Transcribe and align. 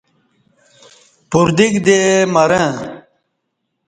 پردیک 1.31 1.73
دےمَرں 1.85 2.69